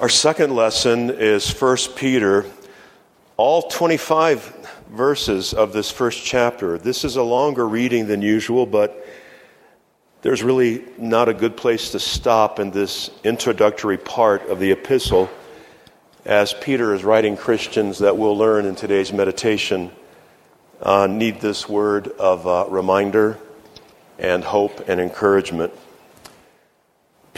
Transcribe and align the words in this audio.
Our 0.00 0.08
second 0.08 0.54
lesson 0.54 1.10
is 1.10 1.50
1 1.50 1.76
Peter, 1.96 2.46
all 3.36 3.62
25 3.62 4.84
verses 4.90 5.52
of 5.52 5.72
this 5.72 5.90
first 5.90 6.24
chapter. 6.24 6.78
This 6.78 7.04
is 7.04 7.16
a 7.16 7.22
longer 7.24 7.66
reading 7.66 8.06
than 8.06 8.22
usual, 8.22 8.64
but 8.64 9.04
there's 10.22 10.44
really 10.44 10.84
not 10.98 11.28
a 11.28 11.34
good 11.34 11.56
place 11.56 11.90
to 11.90 11.98
stop 11.98 12.60
in 12.60 12.70
this 12.70 13.10
introductory 13.24 13.96
part 13.98 14.48
of 14.48 14.60
the 14.60 14.70
epistle 14.70 15.28
as 16.24 16.54
Peter 16.54 16.94
is 16.94 17.02
writing 17.02 17.36
Christians 17.36 17.98
that 17.98 18.16
we'll 18.16 18.38
learn 18.38 18.66
in 18.66 18.76
today's 18.76 19.12
meditation 19.12 19.90
uh, 20.80 21.08
need 21.08 21.40
this 21.40 21.68
word 21.68 22.06
of 22.06 22.46
uh, 22.46 22.66
reminder 22.68 23.36
and 24.16 24.44
hope 24.44 24.88
and 24.88 25.00
encouragement. 25.00 25.72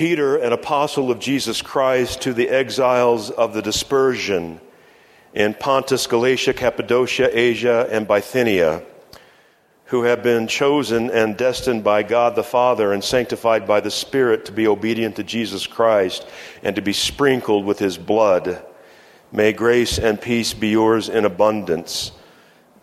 Peter, 0.00 0.38
an 0.38 0.54
apostle 0.54 1.10
of 1.10 1.18
Jesus 1.18 1.60
Christ, 1.60 2.22
to 2.22 2.32
the 2.32 2.48
exiles 2.48 3.28
of 3.28 3.52
the 3.52 3.60
dispersion 3.60 4.58
in 5.34 5.52
Pontus, 5.52 6.06
Galatia, 6.06 6.54
Cappadocia, 6.54 7.28
Asia, 7.38 7.86
and 7.90 8.08
Bithynia, 8.08 8.82
who 9.84 10.04
have 10.04 10.22
been 10.22 10.48
chosen 10.48 11.10
and 11.10 11.36
destined 11.36 11.84
by 11.84 12.02
God 12.02 12.34
the 12.34 12.42
Father 12.42 12.94
and 12.94 13.04
sanctified 13.04 13.66
by 13.66 13.80
the 13.80 13.90
Spirit 13.90 14.46
to 14.46 14.52
be 14.52 14.66
obedient 14.66 15.16
to 15.16 15.22
Jesus 15.22 15.66
Christ 15.66 16.26
and 16.62 16.74
to 16.76 16.80
be 16.80 16.94
sprinkled 16.94 17.66
with 17.66 17.78
his 17.78 17.98
blood. 17.98 18.64
May 19.30 19.52
grace 19.52 19.98
and 19.98 20.18
peace 20.18 20.54
be 20.54 20.68
yours 20.68 21.10
in 21.10 21.26
abundance. 21.26 22.12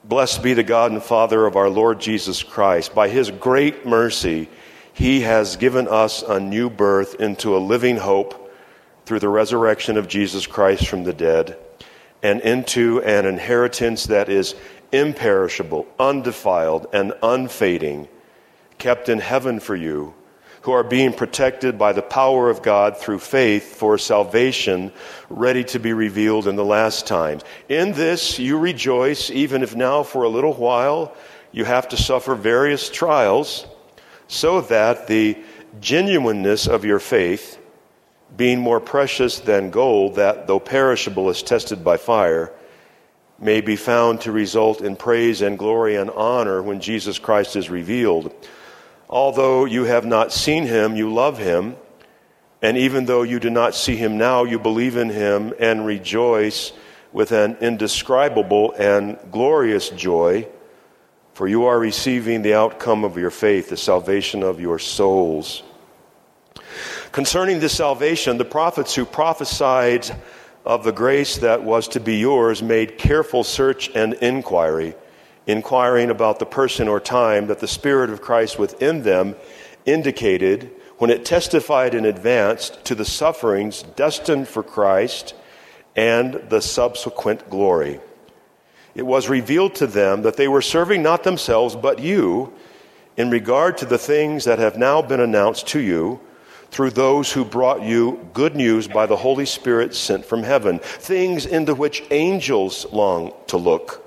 Blessed 0.03 0.43
be 0.43 0.53
the 0.53 0.61
God 0.61 0.91
and 0.91 1.01
Father 1.01 1.47
of 1.47 1.55
our 1.55 1.67
Lord 1.71 1.99
Jesus 1.99 2.43
Christ. 2.43 2.93
By 2.93 3.09
his 3.09 3.31
great 3.31 3.87
mercy, 3.87 4.49
he 4.97 5.21
has 5.21 5.57
given 5.57 5.87
us 5.87 6.23
a 6.23 6.39
new 6.39 6.71
birth 6.71 7.21
into 7.21 7.55
a 7.55 7.59
living 7.59 7.97
hope 7.97 8.51
through 9.05 9.19
the 9.19 9.29
resurrection 9.29 9.95
of 9.95 10.07
Jesus 10.07 10.47
Christ 10.47 10.87
from 10.87 11.03
the 11.03 11.13
dead 11.13 11.55
and 12.23 12.41
into 12.41 12.99
an 13.03 13.27
inheritance 13.27 14.05
that 14.05 14.27
is 14.27 14.55
imperishable, 14.91 15.85
undefiled, 15.99 16.87
and 16.93 17.13
unfading, 17.21 18.07
kept 18.79 19.07
in 19.07 19.19
heaven 19.19 19.59
for 19.59 19.75
you, 19.75 20.15
who 20.61 20.71
are 20.71 20.83
being 20.83 21.13
protected 21.13 21.77
by 21.77 21.93
the 21.93 22.01
power 22.01 22.49
of 22.49 22.63
God 22.63 22.97
through 22.97 23.19
faith 23.19 23.75
for 23.75 23.99
salvation, 23.99 24.91
ready 25.29 25.63
to 25.65 25.79
be 25.79 25.93
revealed 25.93 26.47
in 26.47 26.55
the 26.55 26.65
last 26.65 27.05
times. 27.05 27.43
In 27.69 27.91
this 27.91 28.39
you 28.39 28.57
rejoice, 28.57 29.29
even 29.29 29.61
if 29.61 29.75
now 29.75 30.01
for 30.01 30.23
a 30.23 30.29
little 30.29 30.53
while 30.53 31.15
you 31.51 31.65
have 31.65 31.87
to 31.89 31.97
suffer 31.97 32.33
various 32.33 32.89
trials 32.89 33.67
so 34.27 34.61
that 34.61 35.07
the 35.07 35.37
genuineness 35.79 36.67
of 36.67 36.85
your 36.85 36.99
faith, 36.99 37.59
being 38.35 38.59
more 38.59 38.79
precious 38.79 39.39
than 39.39 39.69
gold, 39.69 40.15
that 40.15 40.47
though 40.47 40.59
perishable 40.59 41.29
is 41.29 41.41
tested 41.41 41.83
by 41.83 41.97
fire, 41.97 42.51
may 43.39 43.61
be 43.61 43.75
found 43.75 44.21
to 44.21 44.31
result 44.31 44.81
in 44.81 44.95
praise 44.95 45.41
and 45.41 45.57
glory 45.57 45.95
and 45.95 46.09
honor 46.11 46.61
when 46.61 46.81
Jesus 46.81 47.19
Christ 47.19 47.55
is 47.55 47.69
revealed. 47.69 48.33
Although 49.09 49.65
you 49.65 49.85
have 49.85 50.05
not 50.05 50.33
seen 50.33 50.65
him, 50.65 50.95
you 50.95 51.13
love 51.13 51.37
him. 51.37 51.75
And 52.61 52.75
even 52.77 53.05
though 53.05 53.21
you 53.21 53.39
do 53.39 53.49
not 53.49 53.75
see 53.75 53.95
him 53.95 54.17
now, 54.17 54.43
you 54.43 54.57
believe 54.59 54.97
in 54.97 55.09
him 55.09 55.53
and 55.59 55.85
rejoice 55.85 56.73
with 57.13 57.31
an 57.31 57.55
indescribable 57.61 58.73
and 58.73 59.17
glorious 59.31 59.89
joy 59.89 60.47
for 61.37 61.47
you 61.47 61.65
are 61.65 61.77
receiving 61.77 62.41
the 62.41 62.55
outcome 62.55 63.03
of 63.03 63.15
your 63.15 63.29
faith, 63.29 63.69
the 63.69 63.77
salvation 63.77 64.41
of 64.41 64.59
your 64.59 64.79
souls. 64.79 65.61
Concerning 67.11 67.59
this 67.59 67.77
salvation, 67.77 68.39
the 68.39 68.43
prophets 68.43 68.95
who 68.95 69.05
prophesied 69.05 70.09
of 70.65 70.83
the 70.83 70.91
grace 70.91 71.37
that 71.37 71.61
was 71.61 71.87
to 71.89 71.99
be 71.99 72.15
yours 72.15 72.63
made 72.63 72.97
careful 72.97 73.43
search 73.43 73.91
and 73.93 74.15
inquiry, 74.15 74.95
inquiring 75.45 76.09
about 76.09 76.39
the 76.39 76.45
person 76.47 76.87
or 76.87 76.99
time 76.99 77.45
that 77.45 77.59
the 77.59 77.67
Spirit 77.67 78.09
of 78.09 78.19
Christ 78.19 78.57
within 78.57 79.03
them 79.03 79.35
indicated 79.85 80.71
when 80.97 81.11
it 81.11 81.23
testified 81.23 81.93
in 81.93 82.03
advance 82.03 82.71
to 82.85 82.95
the 82.95 83.05
sufferings 83.05 83.83
destined 83.95 84.47
for 84.47 84.63
Christ 84.63 85.35
and 85.95 86.33
the 86.49 86.61
subsequent 86.61 87.47
glory 87.47 87.99
it 88.97 89.05
was 89.05 89.29
revealed 89.29 89.75
to 89.75 89.85
them 89.85 90.23
that 90.23 90.37
they 90.37 90.47
were 90.47 90.61
serving 90.61 91.03
not 91.03 91.23
themselves, 91.23 91.75
but 91.75 91.99
you, 91.99 92.51
in 93.15 93.29
regard 93.29 93.77
to 93.77 93.85
the 93.85 93.97
things 93.97 94.43
that 94.45 94.57
have 94.57 94.75
now 94.75 95.03
been 95.03 95.19
announced 95.19 95.67
to 95.67 95.79
you 95.79 96.19
through 96.71 96.89
those 96.89 97.31
who 97.31 97.45
brought 97.45 97.83
you 97.83 98.27
good 98.33 98.55
news 98.55 98.87
by 98.87 99.05
the 99.05 99.15
Holy 99.15 99.45
Spirit 99.45 99.93
sent 99.93 100.25
from 100.25 100.41
heaven, 100.41 100.79
things 100.79 101.45
into 101.45 101.75
which 101.75 102.03
angels 102.09 102.91
long 102.91 103.33
to 103.45 103.55
look. 103.55 104.03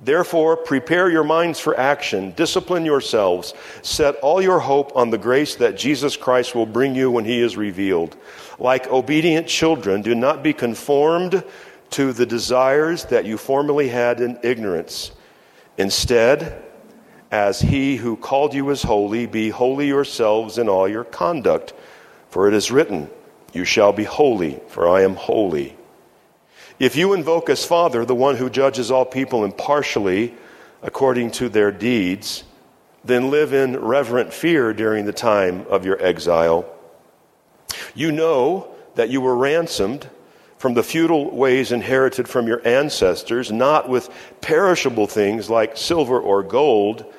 Therefore, 0.00 0.56
prepare 0.56 1.10
your 1.10 1.24
minds 1.24 1.60
for 1.60 1.78
action, 1.78 2.32
discipline 2.32 2.86
yourselves, 2.86 3.52
set 3.82 4.16
all 4.16 4.40
your 4.40 4.60
hope 4.60 4.96
on 4.96 5.10
the 5.10 5.18
grace 5.18 5.56
that 5.56 5.76
Jesus 5.76 6.16
Christ 6.16 6.54
will 6.54 6.66
bring 6.66 6.94
you 6.94 7.10
when 7.10 7.26
he 7.26 7.40
is 7.40 7.56
revealed. 7.56 8.16
Like 8.58 8.88
obedient 8.88 9.46
children, 9.46 10.00
do 10.00 10.14
not 10.14 10.42
be 10.42 10.54
conformed 10.54 11.44
to 11.90 12.12
the 12.12 12.26
desires 12.26 13.04
that 13.06 13.24
you 13.24 13.36
formerly 13.36 13.88
had 13.88 14.20
in 14.20 14.38
ignorance. 14.42 15.12
Instead, 15.78 16.62
as 17.30 17.60
he 17.60 17.96
who 17.96 18.16
called 18.16 18.54
you 18.54 18.70
is 18.70 18.82
holy, 18.82 19.26
be 19.26 19.50
holy 19.50 19.88
yourselves 19.88 20.58
in 20.58 20.68
all 20.68 20.88
your 20.88 21.04
conduct. 21.04 21.72
For 22.28 22.48
it 22.48 22.54
is 22.54 22.70
written, 22.70 23.10
You 23.52 23.64
shall 23.64 23.92
be 23.92 24.04
holy, 24.04 24.60
for 24.68 24.88
I 24.88 25.02
am 25.02 25.16
holy. 25.16 25.76
If 26.78 26.94
you 26.96 27.14
invoke 27.14 27.48
as 27.48 27.64
Father 27.64 28.04
the 28.04 28.14
one 28.14 28.36
who 28.36 28.50
judges 28.50 28.90
all 28.90 29.04
people 29.04 29.44
impartially 29.44 30.34
according 30.82 31.30
to 31.32 31.48
their 31.48 31.72
deeds, 31.72 32.44
then 33.04 33.30
live 33.30 33.52
in 33.52 33.78
reverent 33.78 34.32
fear 34.32 34.72
during 34.74 35.04
the 35.06 35.12
time 35.12 35.66
of 35.68 35.86
your 35.86 36.00
exile. 36.02 36.66
You 37.94 38.12
know 38.12 38.68
that 38.94 39.08
you 39.08 39.20
were 39.20 39.36
ransomed 39.36 40.08
from 40.66 40.74
the 40.74 40.82
futile 40.82 41.30
ways 41.30 41.70
inherited 41.70 42.26
from 42.26 42.48
your 42.48 42.60
ancestors, 42.66 43.52
not 43.52 43.88
with 43.88 44.10
perishable 44.40 45.06
things 45.06 45.48
like 45.48 45.76
silver 45.76 46.18
or 46.18 46.42
gold, 46.42 47.14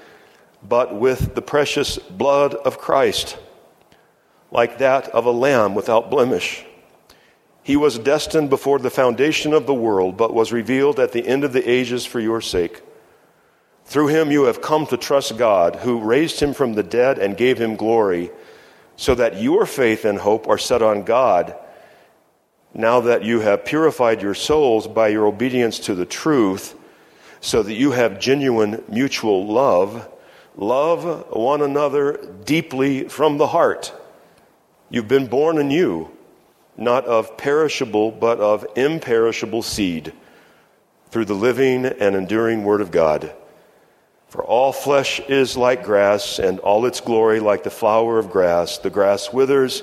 but 0.67 0.93
with 0.93 1.33
the 1.33 1.41
precious 1.41 1.97
blood 1.97 2.53
of 2.55 2.77
Christ, 2.77 3.37
like 4.51 4.79
that 4.79 5.07
of 5.11 5.25
a 5.25 5.31
lamb 5.31 5.75
without 5.75 6.11
blemish. 6.11 6.65
He 7.63 7.77
was 7.77 7.97
destined 7.97 8.49
before 8.49 8.79
the 8.79 8.89
foundation 8.89 9.53
of 9.53 9.65
the 9.65 9.73
world, 9.73 10.17
but 10.17 10.33
was 10.33 10.51
revealed 10.51 10.99
at 10.99 11.13
the 11.13 11.25
end 11.25 11.45
of 11.45 11.53
the 11.53 11.69
ages 11.69 12.05
for 12.05 12.19
your 12.19 12.41
sake. 12.41 12.81
Through 13.85 14.07
him 14.07 14.29
you 14.29 14.43
have 14.43 14.61
come 14.61 14.85
to 14.87 14.97
trust 14.97 15.37
God, 15.37 15.77
who 15.77 16.01
raised 16.01 16.41
him 16.41 16.53
from 16.53 16.73
the 16.73 16.83
dead 16.83 17.17
and 17.17 17.37
gave 17.37 17.57
him 17.57 17.77
glory, 17.77 18.29
so 18.97 19.15
that 19.15 19.41
your 19.41 19.65
faith 19.65 20.03
and 20.03 20.19
hope 20.19 20.49
are 20.49 20.57
set 20.57 20.81
on 20.81 21.03
God 21.03 21.55
now 22.77 23.01
that 23.01 23.23
you 23.23 23.39
have 23.39 23.65
purified 23.65 24.21
your 24.21 24.35
souls 24.35 24.87
by 24.87 25.07
your 25.07 25.25
obedience 25.25 25.79
to 25.79 25.95
the 25.95 26.05
truth, 26.05 26.75
so 27.41 27.63
that 27.63 27.73
you 27.73 27.91
have 27.91 28.19
genuine 28.19 28.83
mutual 28.87 29.47
love, 29.47 30.07
love 30.55 31.31
one 31.31 31.63
another 31.63 32.33
deeply 32.45 33.07
from 33.09 33.37
the 33.37 33.47
heart. 33.47 33.91
You've 34.91 35.07
been 35.07 35.25
born 35.25 35.57
anew, 35.57 36.09
not 36.77 37.05
of 37.05 37.35
perishable, 37.35 38.11
but 38.11 38.39
of 38.39 38.65
imperishable 38.75 39.63
seed, 39.63 40.13
through 41.09 41.25
the 41.25 41.33
living 41.33 41.85
and 41.85 42.15
enduring 42.15 42.63
Word 42.63 42.81
of 42.81 42.91
God. 42.91 43.33
For 44.27 44.43
all 44.43 44.71
flesh 44.71 45.19
is 45.21 45.57
like 45.57 45.83
grass, 45.83 46.37
and 46.37 46.59
all 46.59 46.85
its 46.85 47.01
glory 47.01 47.39
like 47.39 47.63
the 47.63 47.71
flower 47.71 48.19
of 48.19 48.29
grass. 48.29 48.77
The 48.77 48.91
grass 48.91 49.33
withers, 49.33 49.81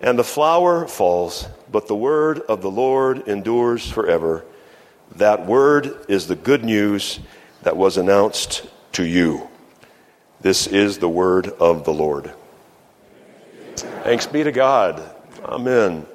and 0.00 0.18
the 0.18 0.24
flower 0.24 0.86
falls 0.86 1.48
but 1.74 1.88
the 1.88 1.96
word 1.96 2.38
of 2.42 2.62
the 2.62 2.70
Lord 2.70 3.26
endures 3.26 3.90
forever. 3.90 4.44
That 5.16 5.44
word 5.44 6.04
is 6.06 6.28
the 6.28 6.36
good 6.36 6.64
news 6.64 7.18
that 7.62 7.76
was 7.76 7.96
announced 7.96 8.64
to 8.92 9.04
you. 9.04 9.48
This 10.40 10.68
is 10.68 10.98
the 10.98 11.08
word 11.08 11.48
of 11.48 11.84
the 11.84 11.92
Lord. 11.92 12.32
Thanks 13.74 14.24
be 14.24 14.44
to 14.44 14.52
God. 14.52 15.02
Amen. 15.44 16.06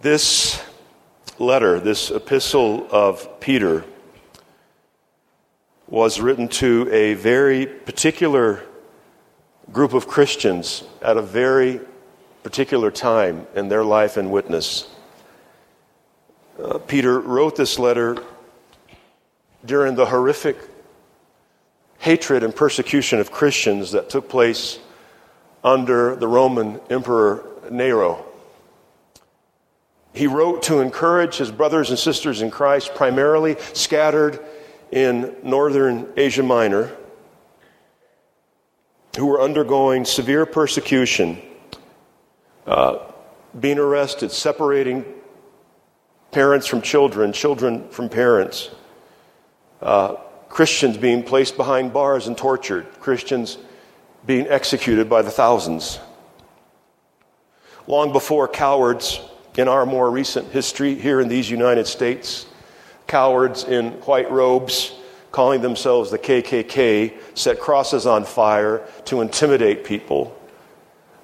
This 0.00 0.58
letter, 1.38 1.78
this 1.80 2.10
epistle 2.10 2.88
of 2.90 3.40
Peter, 3.40 3.84
was 5.86 6.18
written 6.18 6.48
to 6.48 6.88
a 6.90 7.12
very 7.12 7.66
particular 7.66 8.64
group 9.72 9.92
of 9.92 10.06
Christians 10.06 10.84
at 11.02 11.16
a 11.16 11.22
very 11.22 11.80
particular 12.42 12.90
time 12.90 13.46
in 13.54 13.68
their 13.68 13.84
life 13.84 14.16
and 14.16 14.30
witness. 14.30 14.88
Uh, 16.62 16.78
Peter 16.78 17.20
wrote 17.20 17.56
this 17.56 17.78
letter 17.78 18.16
during 19.64 19.94
the 19.94 20.06
horrific 20.06 20.56
hatred 21.98 22.42
and 22.42 22.54
persecution 22.54 23.18
of 23.18 23.30
Christians 23.30 23.92
that 23.92 24.08
took 24.08 24.28
place 24.28 24.78
under 25.62 26.16
the 26.16 26.28
Roman 26.28 26.80
Emperor 26.88 27.44
Nero. 27.70 28.24
He 30.12 30.26
wrote 30.26 30.62
to 30.64 30.80
encourage 30.80 31.36
his 31.36 31.50
brothers 31.50 31.90
and 31.90 31.98
sisters 31.98 32.40
in 32.40 32.50
Christ, 32.50 32.94
primarily 32.94 33.56
scattered 33.74 34.40
in 34.90 35.36
northern 35.42 36.08
Asia 36.16 36.42
Minor, 36.42 36.96
who 39.18 39.26
were 39.26 39.40
undergoing 39.40 40.04
severe 40.04 40.46
persecution, 40.46 41.40
uh, 42.66 42.98
being 43.58 43.78
arrested, 43.78 44.30
separating 44.30 45.04
parents 46.30 46.66
from 46.66 46.80
children, 46.80 47.32
children 47.32 47.88
from 47.90 48.08
parents, 48.08 48.70
uh, 49.82 50.14
Christians 50.48 50.96
being 50.96 51.22
placed 51.22 51.56
behind 51.56 51.92
bars 51.92 52.26
and 52.26 52.36
tortured, 52.36 52.86
Christians 53.00 53.58
being 54.24 54.46
executed 54.48 55.08
by 55.08 55.22
the 55.22 55.30
thousands. 55.30 55.98
Long 57.86 58.12
before 58.12 58.48
cowards 58.48 59.20
in 59.56 59.68
our 59.68 59.86
more 59.86 60.10
recent 60.10 60.52
history 60.52 60.94
here 60.94 61.20
in 61.20 61.28
these 61.28 61.50
United 61.50 61.86
States, 61.86 62.46
cowards 63.06 63.64
in 63.64 63.92
white 64.02 64.30
robes 64.30 64.92
calling 65.38 65.60
themselves 65.60 66.10
the 66.10 66.18
KKK 66.18 67.14
set 67.38 67.60
crosses 67.60 68.06
on 68.06 68.24
fire 68.24 68.84
to 69.04 69.20
intimidate 69.20 69.84
people. 69.84 70.36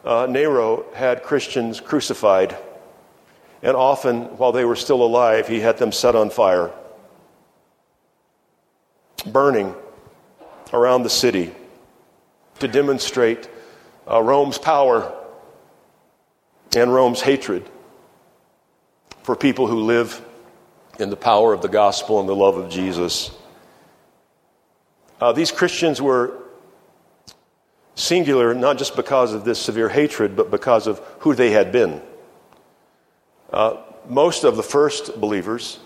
Uh, 0.04 0.28
Nero 0.30 0.84
had 0.94 1.24
Christians 1.24 1.80
crucified, 1.80 2.56
and 3.60 3.76
often 3.76 4.26
while 4.38 4.52
they 4.52 4.64
were 4.64 4.76
still 4.76 5.02
alive, 5.02 5.48
he 5.48 5.58
had 5.58 5.78
them 5.78 5.90
set 5.90 6.14
on 6.14 6.30
fire 6.30 6.70
burning 9.26 9.74
around 10.72 11.02
the 11.02 11.10
city 11.10 11.52
to 12.60 12.68
demonstrate 12.68 13.50
uh, 14.08 14.22
Rome's 14.22 14.58
power 14.58 15.12
and 16.76 16.94
Rome's 16.94 17.20
hatred 17.20 17.68
for 19.24 19.34
people 19.34 19.66
who 19.66 19.80
live 19.80 20.24
in 21.00 21.10
the 21.10 21.16
power 21.16 21.52
of 21.52 21.62
the 21.62 21.68
gospel 21.68 22.20
and 22.20 22.28
the 22.28 22.36
love 22.36 22.56
of 22.56 22.70
Jesus. 22.70 23.32
Uh, 25.24 25.32
these 25.32 25.50
Christians 25.50 26.02
were 26.02 26.36
singular 27.94 28.52
not 28.52 28.76
just 28.76 28.94
because 28.94 29.32
of 29.32 29.42
this 29.42 29.58
severe 29.58 29.88
hatred, 29.88 30.36
but 30.36 30.50
because 30.50 30.86
of 30.86 30.98
who 31.20 31.34
they 31.34 31.50
had 31.50 31.72
been. 31.72 32.02
Uh, 33.50 33.78
most 34.06 34.44
of 34.44 34.56
the 34.56 34.62
first 34.62 35.18
believers 35.18 35.78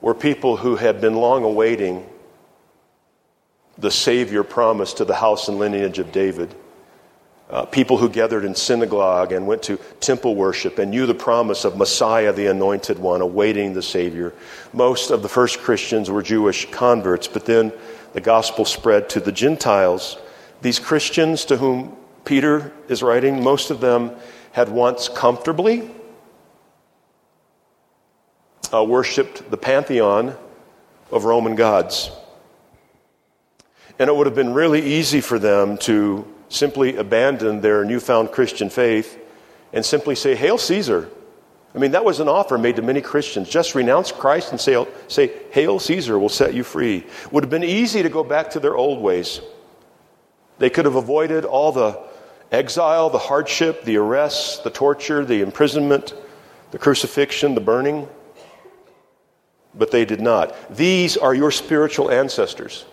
were 0.00 0.14
people 0.14 0.56
who 0.56 0.76
had 0.76 1.00
been 1.00 1.16
long 1.16 1.42
awaiting 1.42 2.08
the 3.76 3.90
Savior 3.90 4.44
promised 4.44 4.98
to 4.98 5.04
the 5.04 5.16
house 5.16 5.48
and 5.48 5.58
lineage 5.58 5.98
of 5.98 6.12
David. 6.12 6.54
Uh, 7.50 7.64
people 7.64 7.96
who 7.96 8.08
gathered 8.08 8.44
in 8.44 8.54
synagogue 8.54 9.32
and 9.32 9.48
went 9.48 9.64
to 9.64 9.80
temple 9.98 10.36
worship 10.36 10.78
and 10.78 10.92
knew 10.92 11.06
the 11.06 11.14
promise 11.14 11.64
of 11.64 11.76
Messiah, 11.76 12.32
the 12.32 12.46
anointed 12.46 13.00
one, 13.00 13.20
awaiting 13.20 13.74
the 13.74 13.82
Savior. 13.82 14.32
Most 14.72 15.10
of 15.10 15.22
the 15.22 15.28
first 15.28 15.58
Christians 15.58 16.08
were 16.08 16.22
Jewish 16.22 16.70
converts, 16.70 17.26
but 17.26 17.44
then 17.44 17.72
the 18.18 18.24
gospel 18.24 18.64
spread 18.64 19.08
to 19.08 19.20
the 19.20 19.30
Gentiles. 19.30 20.18
These 20.60 20.80
Christians 20.80 21.44
to 21.44 21.56
whom 21.56 21.96
Peter 22.24 22.72
is 22.88 23.00
writing, 23.00 23.44
most 23.44 23.70
of 23.70 23.80
them 23.80 24.10
had 24.50 24.68
once 24.68 25.08
comfortably 25.08 25.88
uh, 28.74 28.82
worshiped 28.82 29.48
the 29.52 29.56
pantheon 29.56 30.36
of 31.12 31.26
Roman 31.26 31.54
gods. 31.54 32.10
And 34.00 34.10
it 34.10 34.16
would 34.16 34.26
have 34.26 34.34
been 34.34 34.52
really 34.52 34.84
easy 34.84 35.20
for 35.20 35.38
them 35.38 35.78
to 35.86 36.26
simply 36.48 36.96
abandon 36.96 37.60
their 37.60 37.84
newfound 37.84 38.32
Christian 38.32 38.68
faith 38.68 39.16
and 39.72 39.86
simply 39.86 40.16
say, 40.16 40.34
Hail 40.34 40.58
Caesar. 40.58 41.08
I 41.74 41.78
mean, 41.78 41.90
that 41.90 42.04
was 42.04 42.20
an 42.20 42.28
offer 42.28 42.56
made 42.56 42.76
to 42.76 42.82
many 42.82 43.00
Christians. 43.00 43.48
Just 43.48 43.74
renounce 43.74 44.10
Christ 44.10 44.52
and 44.52 44.60
say, 44.60 44.86
say 45.06 45.30
Hail 45.50 45.78
Caesar 45.78 46.18
will 46.18 46.30
set 46.30 46.54
you 46.54 46.64
free. 46.64 47.04
Would 47.30 47.44
have 47.44 47.50
been 47.50 47.64
easy 47.64 48.02
to 48.02 48.08
go 48.08 48.24
back 48.24 48.50
to 48.50 48.60
their 48.60 48.74
old 48.74 49.00
ways. 49.00 49.40
They 50.58 50.70
could 50.70 50.86
have 50.86 50.96
avoided 50.96 51.44
all 51.44 51.72
the 51.72 52.00
exile, 52.50 53.10
the 53.10 53.18
hardship, 53.18 53.84
the 53.84 53.98
arrests, 53.98 54.58
the 54.58 54.70
torture, 54.70 55.24
the 55.24 55.42
imprisonment, 55.42 56.14
the 56.70 56.78
crucifixion, 56.78 57.54
the 57.54 57.60
burning. 57.60 58.08
But 59.74 59.90
they 59.90 60.04
did 60.04 60.20
not. 60.20 60.74
These 60.74 61.16
are 61.18 61.34
your 61.34 61.50
spiritual 61.50 62.10
ancestors. 62.10 62.86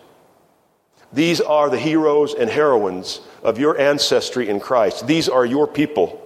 These 1.13 1.39
are 1.39 1.69
the 1.69 1.79
heroes 1.79 2.33
and 2.33 2.49
heroines 2.49 3.21
of 3.41 3.57
your 3.57 3.79
ancestry 3.79 4.49
in 4.49 4.59
Christ. 4.59 5.07
These 5.07 5.29
are 5.29 5.45
your 5.45 5.65
people. 5.65 6.24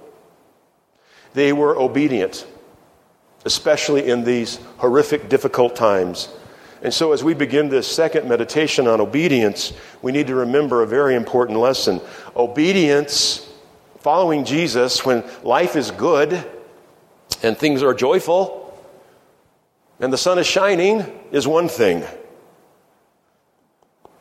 They 1.34 1.54
were 1.54 1.78
obedient, 1.78 2.46
especially 3.46 4.10
in 4.10 4.24
these 4.24 4.60
horrific, 4.78 5.30
difficult 5.30 5.76
times. 5.76 6.30
And 6.82 6.94
so, 6.94 7.12
as 7.12 7.24
we 7.24 7.34
begin 7.34 7.70
this 7.70 7.88
second 7.88 8.28
meditation 8.28 8.88
on 8.88 9.02
obedience, 9.02 9.74
we 10.02 10.12
need 10.12 10.28
to 10.28 10.36
remember 10.36 10.82
a 10.82 10.88
very 10.88 11.16
important 11.16 11.60
lesson. 11.60 12.00
Obedience, 12.36 13.48
following 14.00 14.46
Jesus 14.46 15.06
when 15.06 15.24
life 15.44 15.76
is 15.76 15.92
good 15.92 16.46
and 17.44 17.58
things 17.58 17.84
are 17.84 17.94
joyful 17.94 18.60
and 20.00 20.14
the 20.14 20.18
sun 20.18 20.40
is 20.40 20.48
shining, 20.48 21.06
is 21.32 21.46
one 21.46 21.68
thing. 21.68 22.06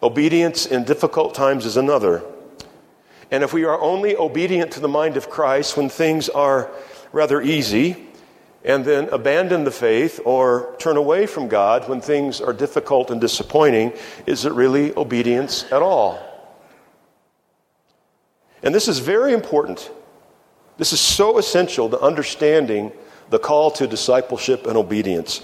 Obedience 0.02 0.66
in 0.66 0.84
difficult 0.84 1.34
times 1.34 1.64
is 1.64 1.76
another. 1.76 2.22
And 3.31 3.44
if 3.44 3.52
we 3.52 3.64
are 3.64 3.81
only 3.81 4.16
obedient 4.16 4.72
to 4.72 4.81
the 4.81 4.88
mind 4.88 5.16
of 5.16 5.31
Christ 5.31 5.76
when 5.76 5.88
things 5.88 6.28
are 6.28 6.70
rather 7.12 7.40
easy, 7.40 8.08
and 8.64 8.84
then 8.84 9.08
abandon 9.10 9.64
the 9.64 9.70
faith 9.70 10.20
or 10.25 10.75
turn 10.78 10.96
away 10.96 11.26
from 11.26 11.49
God 11.49 11.88
when 11.88 12.00
things 12.00 12.40
are 12.40 12.52
difficult 12.52 13.10
and 13.10 13.20
disappointing, 13.20 13.93
is 14.26 14.44
it 14.44 14.52
really 14.52 14.94
obedience 14.96 15.64
at 15.72 15.81
all? 15.81 16.19
And 18.62 18.75
this 18.75 18.88
is 18.88 18.99
very 18.99 19.32
important. 19.32 19.90
This 20.76 20.93
is 20.93 21.00
so 21.00 21.38
essential 21.38 21.88
to 21.90 22.00
understanding 22.00 22.93
the 23.31 23.38
call 23.38 23.70
to 23.72 23.87
discipleship 23.87 24.66
and 24.66 24.76
obedience. 24.76 25.43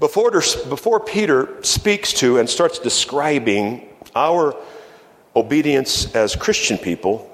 Before, 0.00 0.30
before 0.30 1.00
Peter 1.00 1.62
speaks 1.62 2.12
to 2.14 2.38
and 2.38 2.48
starts 2.48 2.78
describing 2.78 3.88
our 4.14 4.56
obedience 5.36 6.14
as 6.14 6.34
Christian 6.34 6.78
people, 6.78 7.30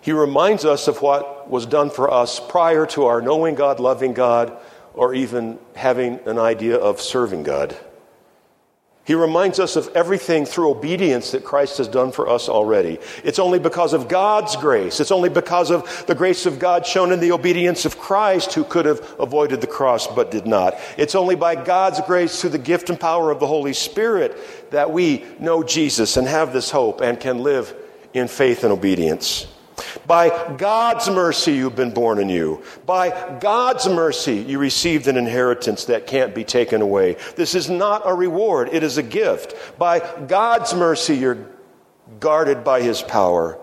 he 0.00 0.12
reminds 0.12 0.64
us 0.64 0.88
of 0.88 1.02
what 1.02 1.50
was 1.50 1.66
done 1.66 1.90
for 1.90 2.12
us 2.12 2.40
prior 2.40 2.86
to 2.86 3.06
our 3.06 3.20
knowing 3.20 3.54
God, 3.54 3.80
loving 3.80 4.14
God, 4.14 4.56
or 4.94 5.14
even 5.14 5.58
having 5.74 6.20
an 6.26 6.38
idea 6.38 6.76
of 6.76 7.00
serving 7.00 7.42
God. 7.42 7.76
He 9.04 9.14
reminds 9.14 9.58
us 9.58 9.76
of 9.76 9.88
everything 9.96 10.44
through 10.44 10.70
obedience 10.70 11.32
that 11.32 11.42
Christ 11.42 11.78
has 11.78 11.88
done 11.88 12.12
for 12.12 12.28
us 12.28 12.48
already. 12.48 12.98
It's 13.24 13.38
only 13.38 13.58
because 13.58 13.92
of 13.92 14.08
God's 14.08 14.54
grace. 14.56 15.00
It's 15.00 15.10
only 15.10 15.28
because 15.28 15.70
of 15.70 16.06
the 16.06 16.14
grace 16.14 16.46
of 16.46 16.58
God 16.58 16.86
shown 16.86 17.10
in 17.10 17.18
the 17.18 17.32
obedience 17.32 17.84
of 17.84 17.98
Christ 17.98 18.54
who 18.54 18.62
could 18.62 18.84
have 18.84 19.16
avoided 19.18 19.62
the 19.62 19.66
cross 19.66 20.06
but 20.06 20.30
did 20.30 20.46
not. 20.46 20.78
It's 20.96 21.14
only 21.14 21.34
by 21.34 21.56
God's 21.56 22.00
grace 22.02 22.40
through 22.40 22.50
the 22.50 22.58
gift 22.58 22.88
and 22.88 23.00
power 23.00 23.30
of 23.30 23.40
the 23.40 23.46
Holy 23.46 23.72
Spirit 23.72 24.70
that 24.70 24.92
we 24.92 25.24
know 25.40 25.64
Jesus 25.64 26.16
and 26.16 26.28
have 26.28 26.52
this 26.52 26.70
hope 26.70 27.00
and 27.00 27.18
can 27.18 27.42
live 27.42 27.74
in 28.14 28.28
faith 28.28 28.64
and 28.64 28.72
obedience. 28.72 29.46
By 30.06 30.54
God's 30.56 31.08
mercy, 31.08 31.52
you've 31.52 31.76
been 31.76 31.92
born 31.92 32.18
anew. 32.18 32.62
By 32.86 33.38
God's 33.40 33.88
mercy, 33.88 34.36
you 34.36 34.58
received 34.58 35.06
an 35.06 35.16
inheritance 35.16 35.86
that 35.86 36.06
can't 36.06 36.34
be 36.34 36.44
taken 36.44 36.82
away. 36.82 37.16
This 37.36 37.54
is 37.54 37.70
not 37.70 38.02
a 38.04 38.14
reward, 38.14 38.70
it 38.72 38.82
is 38.82 38.98
a 38.98 39.02
gift. 39.02 39.54
By 39.78 40.00
God's 40.26 40.74
mercy, 40.74 41.16
you're 41.16 41.46
guarded 42.18 42.64
by 42.64 42.82
His 42.82 43.02
power. 43.02 43.58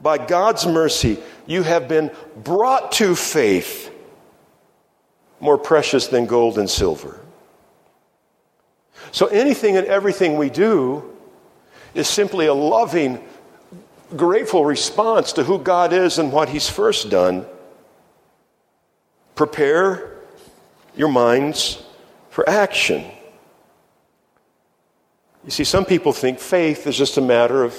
By 0.00 0.18
God's 0.18 0.66
mercy, 0.66 1.18
you 1.46 1.62
have 1.62 1.88
been 1.88 2.10
brought 2.36 2.92
to 2.92 3.14
faith, 3.14 3.90
more 5.40 5.58
precious 5.58 6.08
than 6.08 6.26
gold 6.26 6.58
and 6.58 6.68
silver. 6.68 7.20
So 9.12 9.26
anything 9.26 9.76
and 9.76 9.86
everything 9.86 10.36
we 10.36 10.50
do 10.50 11.10
is 11.94 12.08
simply 12.08 12.46
a 12.46 12.54
loving, 12.54 13.22
grateful 14.16 14.64
response 14.64 15.32
to 15.34 15.44
who 15.44 15.58
God 15.58 15.92
is 15.92 16.18
and 16.18 16.32
what 16.32 16.48
He's 16.48 16.68
first 16.68 17.10
done, 17.10 17.46
prepare 19.34 20.12
your 20.96 21.08
minds 21.08 21.82
for 22.30 22.48
action. 22.48 23.04
You 25.44 25.50
see, 25.50 25.64
some 25.64 25.84
people 25.84 26.12
think 26.12 26.38
faith 26.38 26.86
is 26.86 26.96
just 26.96 27.16
a 27.16 27.20
matter 27.20 27.64
of 27.64 27.74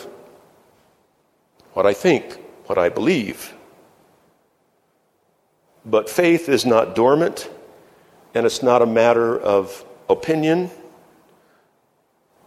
what 1.74 1.86
I 1.86 1.94
think, 1.94 2.39
what 2.65 2.77
I 2.77 2.89
believe. 2.89 3.53
But 5.86 6.10
faith 6.10 6.50
is 6.50 6.65
not 6.65 6.96
dormant, 6.96 7.50
and 8.34 8.46
it's 8.46 8.63
not 8.63 8.82
a 8.82 8.86
matter 8.86 9.39
of 9.39 9.86
opinion. 10.10 10.70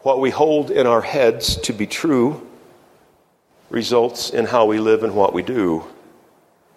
What 0.01 0.21
we 0.21 0.31
hold 0.31 0.71
in 0.71 0.87
our 0.87 1.03
heads 1.03 1.57
to 1.57 1.73
be 1.73 1.87
true 1.87 2.48
results 3.71 4.31
in 4.31 4.45
how 4.45 4.67
we 4.67 4.79
live 4.79 5.05
and 5.05 5.15
what 5.15 5.33
we 5.33 5.43
do 5.43 5.85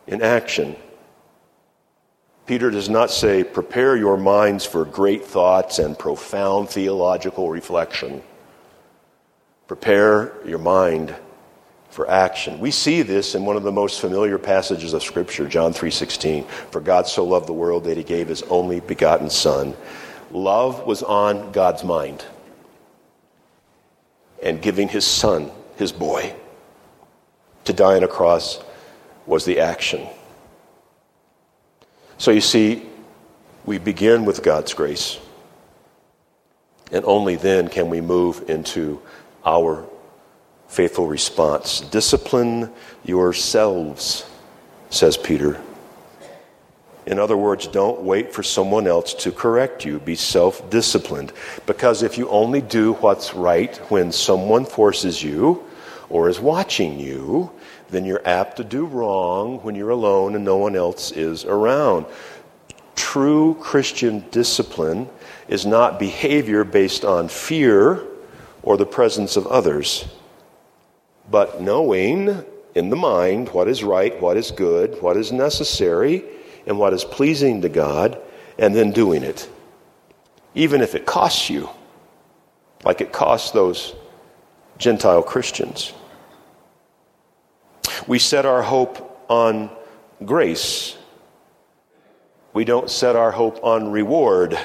in 0.08 0.22
action. 0.22 0.76
Peter 2.46 2.70
does 2.70 2.90
not 2.90 3.12
say, 3.12 3.44
prepare 3.44 3.96
your 3.96 4.18
minds 4.18 4.66
for 4.66 4.84
great 4.84 5.24
thoughts 5.24 5.80
and 5.80 5.98
profound 5.98 6.70
theological 6.70 7.50
reflection. 7.50 8.22
Prepare 9.68 10.34
your 10.46 10.60
mind 10.60 11.16
for 11.92 12.10
action. 12.10 12.60
We 12.60 12.72
see 12.72 13.04
this 13.04 13.36
in 13.36 13.46
one 13.46 13.56
of 13.56 13.64
the 13.64 13.72
most 13.72 14.02
familiar 14.02 14.38
passages 14.38 14.94
of 14.94 15.04
scripture, 15.04 15.48
John 15.48 15.74
3:16. 15.74 16.46
For 16.72 16.82
God 16.82 17.08
so 17.08 17.24
loved 17.24 17.48
the 17.48 17.54
world 17.54 17.84
that 17.84 17.98
he 17.98 18.04
gave 18.04 18.28
his 18.28 18.44
only 18.44 18.80
begotten 18.80 19.30
son. 19.30 19.76
Love 20.32 20.86
was 20.86 21.04
on 21.04 21.52
God's 21.52 21.84
mind. 21.84 22.26
And 24.42 24.62
giving 24.62 24.88
his 24.88 25.06
son, 25.06 25.52
his 25.76 25.92
boy, 25.92 26.34
to 27.72 27.78
die 27.78 27.96
on 27.96 28.04
a 28.04 28.08
cross 28.08 28.62
was 29.26 29.46
the 29.46 29.60
action. 29.60 30.08
So 32.18 32.32
you 32.32 32.42
see, 32.42 32.84
we 33.66 33.78
begin 33.78 34.26
with 34.26 34.44
God's 34.44 34.74
grace. 34.74 35.20
And 36.92 37.06
only 37.06 37.36
then 37.36 37.70
can 37.70 37.90
we 37.90 38.02
move 38.02 38.50
into 38.50 39.02
our 39.46 39.88
faithful 40.68 41.08
response. 41.08 41.82
Discipline 41.82 42.72
yourselves, 43.04 44.26
says 44.90 45.18
Peter. 45.18 45.62
In 47.06 47.18
other 47.18 47.36
words, 47.36 47.68
don't 47.68 48.02
wait 48.02 48.34
for 48.34 48.44
someone 48.44 48.88
else 48.88 49.14
to 49.16 49.32
correct 49.32 49.86
you. 49.86 50.00
Be 50.00 50.16
self 50.16 50.70
disciplined. 50.70 51.34
Because 51.66 52.04
if 52.04 52.18
you 52.18 52.30
only 52.30 52.62
do 52.62 52.94
what's 52.94 53.34
right 53.34 53.76
when 53.90 54.12
someone 54.12 54.66
forces 54.66 55.24
you 55.24 55.64
or 56.10 56.30
is 56.30 56.40
watching 56.40 57.00
you, 57.00 57.52
then 57.92 58.06
you're 58.06 58.28
apt 58.28 58.58
to 58.58 58.64
do 58.64 58.86
wrong 58.86 59.60
when 59.60 59.76
you're 59.76 59.90
alone 59.90 60.36
and 60.36 60.44
no 60.44 60.58
one 60.58 60.76
else 60.76 61.12
is 61.12 61.46
around. 61.46 62.06
True 62.96 63.56
Christian 63.60 64.26
discipline 64.32 65.10
is 65.48 65.66
not 65.66 66.00
behavior 66.00 66.64
based 66.64 67.06
on 67.06 67.28
fear 67.28 68.02
or 68.64 68.78
the 68.78 68.86
presence 68.86 69.36
of 69.36 69.46
others 69.48 70.06
but 71.32 71.62
knowing 71.62 72.44
in 72.76 72.90
the 72.90 72.96
mind 72.96 73.50
what 73.50 73.68
is 73.68 73.84
right, 73.84 74.20
what 74.22 74.38
is 74.38 74.52
good, 74.52 75.02
what 75.02 75.18
is 75.18 75.32
necessary, 75.32 76.24
and 76.68 76.78
what 76.78 76.94
is 76.94 77.06
pleasing 77.06 77.62
to 77.62 77.70
God, 77.70 78.20
and 78.60 78.76
then 78.76 78.92
doing 78.92 79.24
it. 79.24 79.50
Even 80.54 80.82
if 80.82 80.94
it 80.94 81.06
costs 81.06 81.50
you, 81.50 81.70
like 82.84 83.00
it 83.02 83.14
cost 83.14 83.54
those 83.54 83.96
Gentile 84.78 85.24
Christians. 85.24 85.94
We 88.08 88.20
set 88.20 88.46
our 88.46 88.62
hope 88.62 89.26
on 89.30 89.70
grace. 90.26 90.98
We 92.54 92.66
don't 92.66 92.90
set 92.90 93.16
our 93.16 93.32
hope 93.32 93.64
on 93.64 93.92
reward. 93.92 94.58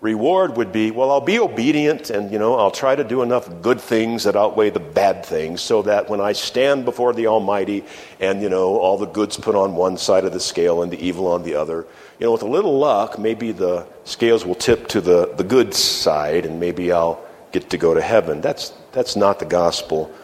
Reward 0.00 0.56
would 0.56 0.72
be, 0.72 0.90
well, 0.90 1.10
I'll 1.10 1.20
be 1.20 1.38
obedient 1.38 2.10
and, 2.10 2.30
you 2.30 2.38
know, 2.38 2.54
I'll 2.54 2.70
try 2.70 2.94
to 2.94 3.02
do 3.02 3.22
enough 3.22 3.62
good 3.62 3.80
things 3.80 4.24
that 4.24 4.36
outweigh 4.36 4.70
the 4.70 4.80
bad 4.80 5.24
things 5.24 5.62
so 5.62 5.82
that 5.82 6.08
when 6.08 6.20
I 6.20 6.32
stand 6.32 6.84
before 6.84 7.12
the 7.12 7.26
Almighty 7.26 7.84
and, 8.20 8.42
you 8.42 8.48
know, 8.48 8.76
all 8.76 8.98
the 8.98 9.06
good's 9.06 9.36
put 9.36 9.54
on 9.54 9.74
one 9.74 9.96
side 9.96 10.24
of 10.24 10.32
the 10.32 10.40
scale 10.40 10.82
and 10.82 10.92
the 10.92 11.04
evil 11.04 11.26
on 11.26 11.42
the 11.42 11.54
other, 11.54 11.86
you 12.18 12.26
know, 12.26 12.32
with 12.32 12.42
a 12.42 12.48
little 12.48 12.78
luck, 12.78 13.18
maybe 13.18 13.52
the 13.52 13.86
scales 14.04 14.44
will 14.44 14.54
tip 14.54 14.86
to 14.88 15.00
the, 15.00 15.34
the 15.34 15.44
good 15.44 15.74
side 15.74 16.46
and 16.46 16.60
maybe 16.60 16.92
I'll 16.92 17.20
get 17.52 17.70
to 17.70 17.78
go 17.78 17.94
to 17.94 18.00
heaven. 18.00 18.40
That's, 18.40 18.72
that's 18.92 19.16
not 19.16 19.38
the 19.38 19.46
gospel. 19.46 20.14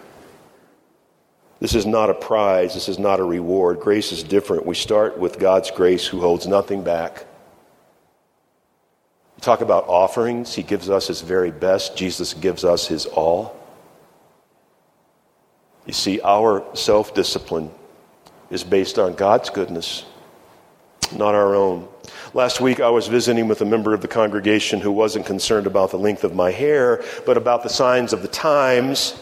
This 1.62 1.76
is 1.76 1.86
not 1.86 2.10
a 2.10 2.14
prize. 2.14 2.74
This 2.74 2.88
is 2.88 2.98
not 2.98 3.20
a 3.20 3.24
reward. 3.24 3.78
Grace 3.78 4.10
is 4.10 4.24
different. 4.24 4.66
We 4.66 4.74
start 4.74 5.16
with 5.16 5.38
God's 5.38 5.70
grace 5.70 6.04
who 6.04 6.20
holds 6.20 6.44
nothing 6.48 6.82
back 6.82 7.24
We 9.36 9.42
talk 9.42 9.60
about 9.60 9.86
offerings. 9.86 10.56
He 10.56 10.64
gives 10.64 10.90
us 10.90 11.06
his 11.06 11.20
very 11.20 11.52
best. 11.52 11.96
Jesus 11.96 12.34
gives 12.34 12.64
us 12.64 12.88
his 12.88 13.06
all. 13.06 13.56
You 15.86 15.92
see, 15.92 16.20
our 16.22 16.64
self 16.74 17.14
discipline 17.14 17.70
is 18.50 18.64
based 18.64 18.98
on 18.98 19.14
God's 19.14 19.48
goodness, 19.48 20.04
not 21.14 21.36
our 21.36 21.54
own. 21.54 21.86
Last 22.34 22.60
week, 22.60 22.80
I 22.80 22.90
was 22.90 23.06
visiting 23.06 23.46
with 23.46 23.60
a 23.60 23.66
member 23.66 23.94
of 23.94 24.00
the 24.00 24.08
congregation 24.08 24.80
who 24.80 24.90
wasn't 24.90 25.26
concerned 25.26 25.68
about 25.68 25.92
the 25.92 25.98
length 25.98 26.24
of 26.24 26.34
my 26.34 26.50
hair, 26.50 27.04
but 27.24 27.36
about 27.36 27.62
the 27.62 27.68
signs 27.68 28.12
of 28.12 28.22
the 28.22 28.26
times, 28.26 29.14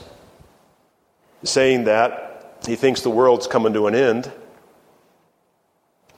saying 1.45 1.85
that 1.85 2.29
he 2.67 2.77
thinks 2.77 3.03
the 3.03 3.11
world's 3.11 3.47
coming 3.47 3.73
to 3.75 3.87
an 3.87 3.95
end. 3.95 4.31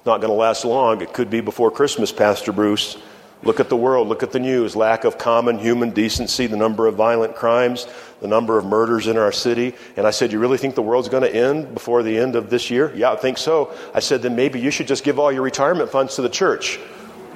Not 0.05 0.21
going 0.21 0.33
to 0.33 0.37
last 0.37 0.65
long. 0.65 1.01
It 1.01 1.13
could 1.13 1.31
be 1.31 1.41
before 1.41 1.71
Christmas, 1.71 2.11
Pastor 2.11 2.53
Bruce. 2.53 2.97
Look 3.45 3.59
at 3.59 3.69
the 3.69 3.77
world, 3.77 4.07
look 4.07 4.23
at 4.23 4.31
the 4.31 4.39
news, 4.39 4.77
lack 4.77 5.03
of 5.03 5.19
common 5.19 5.59
human 5.59 5.91
decency, 5.91 6.47
the 6.47 6.57
number 6.57 6.87
of 6.87 6.95
violent 6.95 7.35
crimes, 7.35 7.89
the 8.21 8.29
number 8.29 8.57
of 8.57 8.65
murders 8.65 9.09
in 9.09 9.19
our 9.19 9.33
city. 9.33 9.75
And 9.97 10.07
I 10.07 10.11
said, 10.11 10.31
You 10.31 10.39
really 10.39 10.59
think 10.59 10.77
the 10.77 10.83
world's 10.83 11.09
going 11.09 11.25
to 11.25 11.35
end 11.35 11.75
before 11.75 12.05
the 12.05 12.17
end 12.17 12.37
of 12.37 12.51
this 12.51 12.71
year? 12.71 12.93
Yeah, 12.95 13.13
I 13.13 13.17
think 13.17 13.39
so. 13.39 13.75
I 13.95 14.01
said, 14.01 14.23
Then 14.23 14.37
maybe 14.37 14.61
you 14.61 14.71
should 14.71 14.87
just 14.87 15.03
give 15.03 15.19
all 15.19 15.33
your 15.33 15.43
retirement 15.43 15.91
funds 15.91 16.15
to 16.17 16.23
the 16.23 16.29
church. 16.29 16.79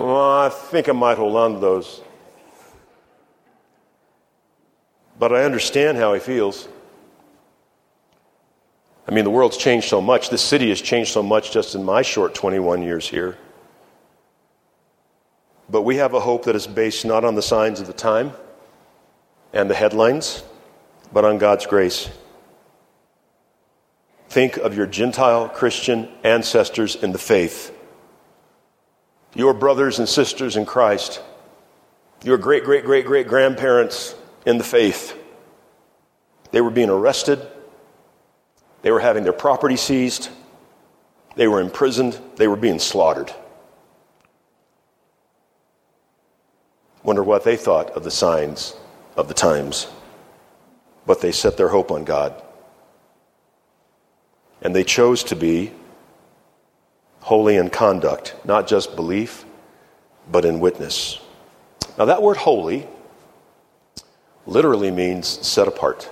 well, 0.00 0.40
I 0.40 0.48
think 0.48 0.88
I 0.88 0.92
might 0.92 1.16
hold 1.16 1.36
on 1.36 1.54
to 1.54 1.60
those. 1.60 2.00
But 5.20 5.32
I 5.32 5.44
understand 5.44 5.98
how 5.98 6.14
he 6.14 6.20
feels. 6.20 6.66
I 9.06 9.10
mean, 9.12 9.24
the 9.24 9.30
world's 9.30 9.56
changed 9.56 9.88
so 9.88 10.00
much. 10.00 10.30
This 10.30 10.42
city 10.42 10.70
has 10.70 10.80
changed 10.80 11.12
so 11.12 11.22
much 11.22 11.52
just 11.52 11.74
in 11.74 11.84
my 11.84 12.02
short 12.02 12.34
21 12.34 12.82
years 12.82 13.08
here. 13.08 13.36
But 15.68 15.82
we 15.82 15.96
have 15.96 16.14
a 16.14 16.20
hope 16.20 16.44
that 16.44 16.56
is 16.56 16.66
based 16.66 17.04
not 17.04 17.24
on 17.24 17.34
the 17.34 17.42
signs 17.42 17.80
of 17.80 17.86
the 17.86 17.92
time 17.92 18.32
and 19.52 19.68
the 19.68 19.74
headlines, 19.74 20.42
but 21.12 21.24
on 21.24 21.38
God's 21.38 21.66
grace. 21.66 22.10
Think 24.28 24.56
of 24.56 24.76
your 24.76 24.86
Gentile 24.86 25.48
Christian 25.48 26.08
ancestors 26.24 26.96
in 26.96 27.12
the 27.12 27.18
faith, 27.18 27.72
your 29.34 29.54
brothers 29.54 29.98
and 29.98 30.08
sisters 30.08 30.56
in 30.56 30.66
Christ, 30.66 31.22
your 32.24 32.38
great, 32.38 32.64
great, 32.64 32.84
great, 32.84 33.06
great 33.06 33.28
grandparents 33.28 34.14
in 34.46 34.58
the 34.58 34.64
faith. 34.64 35.16
They 36.50 36.60
were 36.60 36.70
being 36.70 36.90
arrested, 36.90 37.46
they 38.84 38.90
were 38.90 39.00
having 39.00 39.24
their 39.24 39.32
property 39.32 39.76
seized, 39.76 40.28
they 41.36 41.48
were 41.48 41.62
imprisoned, 41.62 42.20
they 42.36 42.46
were 42.46 42.54
being 42.54 42.78
slaughtered. 42.78 43.32
Wonder 47.02 47.22
what 47.22 47.44
they 47.44 47.56
thought 47.56 47.88
of 47.92 48.04
the 48.04 48.10
signs 48.10 48.76
of 49.16 49.28
the 49.28 49.32
times. 49.32 49.86
But 51.06 51.22
they 51.22 51.32
set 51.32 51.56
their 51.56 51.68
hope 51.68 51.90
on 51.90 52.04
God. 52.04 52.42
And 54.60 54.76
they 54.76 54.84
chose 54.84 55.24
to 55.24 55.36
be 55.36 55.72
holy 57.20 57.56
in 57.56 57.70
conduct, 57.70 58.34
not 58.44 58.66
just 58.66 58.96
belief, 58.96 59.46
but 60.30 60.44
in 60.44 60.60
witness. 60.60 61.20
Now, 61.96 62.04
that 62.04 62.20
word 62.20 62.36
holy 62.36 62.86
literally 64.46 64.90
means 64.90 65.26
set 65.26 65.68
apart. 65.68 66.10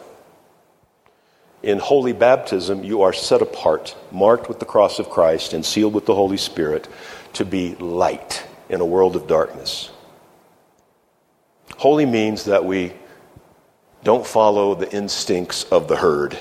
In 1.62 1.78
holy 1.78 2.12
baptism, 2.12 2.82
you 2.82 3.02
are 3.02 3.12
set 3.12 3.40
apart, 3.40 3.94
marked 4.10 4.48
with 4.48 4.58
the 4.58 4.64
cross 4.64 4.98
of 4.98 5.08
Christ, 5.08 5.52
and 5.52 5.64
sealed 5.64 5.94
with 5.94 6.06
the 6.06 6.14
Holy 6.14 6.36
Spirit 6.36 6.88
to 7.34 7.44
be 7.44 7.76
light 7.76 8.44
in 8.68 8.80
a 8.80 8.84
world 8.84 9.14
of 9.14 9.26
darkness. 9.28 9.90
Holy 11.76 12.06
means 12.06 12.44
that 12.44 12.64
we 12.64 12.92
don't 14.02 14.26
follow 14.26 14.74
the 14.74 14.92
instincts 14.92 15.64
of 15.64 15.86
the 15.86 15.96
herd. 15.96 16.36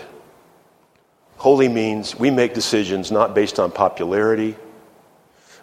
Holy 1.37 1.67
means 1.67 2.15
we 2.15 2.31
make 2.31 2.53
decisions 2.53 3.11
not 3.11 3.35
based 3.35 3.59
on 3.59 3.71
popularity 3.71 4.55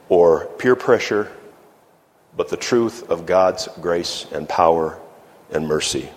or 0.09 0.47
peer 0.59 0.77
pressure, 0.77 1.31
but 2.37 2.49
the 2.49 2.57
truth 2.57 3.11
of 3.11 3.27
God's 3.27 3.69
grace 3.81 4.27
and 4.33 4.49
power 4.49 4.99
and 5.51 5.67
mercy. 5.67 6.09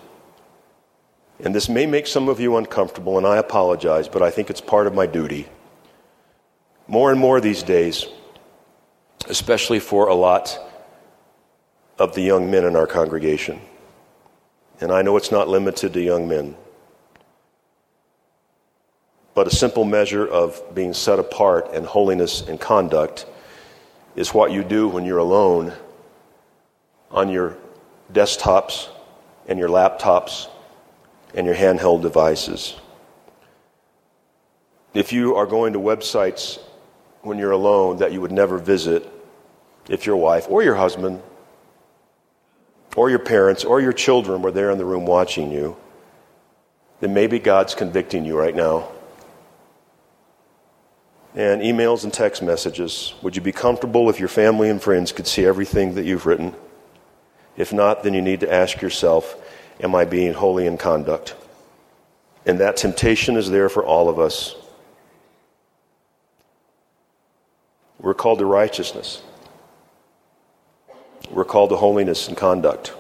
And 1.44 1.56
this 1.56 1.70
may 1.70 1.88
make 1.88 2.06
some 2.06 2.30
of 2.30 2.40
you 2.40 2.58
uncomfortable, 2.58 3.18
and 3.18 3.26
I 3.26 3.38
apologize, 3.38 4.08
but 4.08 4.22
I 4.22 4.30
think 4.30 4.50
it's 4.50 4.62
part 4.62 4.86
of 4.86 4.94
my 4.94 5.08
duty. 5.08 5.48
More 6.88 7.12
and 7.12 7.20
more 7.20 7.42
these 7.42 7.64
days, 7.64 8.06
especially 9.28 9.80
for 9.80 10.08
a 10.08 10.14
lot 10.14 10.60
of 11.98 12.14
the 12.14 12.22
young 12.22 12.52
men 12.52 12.66
in 12.66 12.76
our 12.76 12.86
congregation. 12.86 13.60
And 14.80 14.92
I 14.92 15.02
know 15.02 15.18
it's 15.18 15.32
not 15.32 15.48
limited 15.48 15.94
to 15.94 16.02
young 16.02 16.28
men. 16.28 16.56
But 19.34 19.48
a 19.48 19.52
simple 19.52 19.86
measure 19.86 20.28
of 20.28 20.62
being 20.76 20.94
set 20.94 21.18
apart 21.18 21.70
and 21.74 21.86
holiness 21.86 22.42
and 22.48 22.60
conduct 22.60 23.26
is 24.16 24.34
what 24.34 24.52
you 24.52 24.64
do 24.64 24.88
when 24.88 25.06
you're 25.06 25.18
alone 25.18 25.74
on 27.10 27.30
your 27.30 27.58
desktops 28.12 28.90
and 29.48 29.58
your 29.58 29.70
laptops 29.70 30.48
and 31.34 31.46
your 31.46 31.56
handheld 31.56 32.02
devices. 32.02 32.76
If 34.94 35.14
you 35.14 35.36
are 35.36 35.46
going 35.46 35.74
to 35.74 35.80
websites 35.80 36.60
when 37.22 37.38
you're 37.38 37.52
alone 37.52 37.98
that 37.98 38.12
you 38.12 38.22
would 38.22 38.32
never 38.32 38.58
visit 38.58 39.10
if 39.88 40.06
your 40.06 40.18
wife 40.18 40.48
or 40.50 40.64
your 40.64 40.76
husband 40.76 41.22
or 42.96 43.10
your 43.10 43.20
parents 43.20 43.64
or 43.64 43.80
your 43.80 43.94
children 43.94 44.42
were 44.42 44.52
there 44.52 44.70
in 44.70 44.78
the 44.78 44.86
room 44.86 45.06
watching 45.06 45.52
you, 45.52 45.78
then 47.00 47.14
maybe 47.14 47.40
God's 47.40 47.74
convicting 47.74 48.26
you 48.26 48.38
right 48.38 48.56
now. 48.56 48.90
And 51.34 51.62
emails 51.62 52.04
and 52.04 52.14
text 52.14 52.44
messages. 52.44 53.14
Would 53.22 53.38
you 53.38 53.42
be 53.42 53.54
comfortable 53.54 54.10
if 54.10 54.20
your 54.20 54.28
family 54.28 54.70
and 54.70 54.82
friends 54.82 55.14
could 55.14 55.26
see 55.26 55.46
everything 55.46 55.96
that 55.96 56.04
you've 56.04 56.26
written? 56.26 56.54
If 57.56 57.72
not, 57.72 58.04
then 58.04 58.14
you 58.14 58.22
need 58.22 58.42
to 58.42 58.52
ask 58.52 58.82
yourself, 58.82 59.38
Am 59.82 59.96
I 59.96 60.06
being 60.06 60.34
holy 60.34 60.68
in 60.68 60.78
conduct? 60.78 61.36
And 62.46 62.60
that 62.60 62.78
temptation 62.78 63.36
is 63.36 63.50
there 63.50 63.70
for 63.70 63.84
all 63.84 64.10
of 64.10 64.20
us. 64.20 64.56
We're 68.00 68.14
called 68.14 68.40
to 68.40 68.46
righteousness. 68.46 69.22
We're 71.30 71.46
called 71.46 71.70
to 71.70 71.76
holiness 71.76 72.28
and 72.28 72.38
conduct. 72.38 72.94